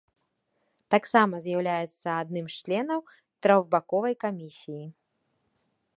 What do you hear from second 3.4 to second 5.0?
трохбаковай камісіі.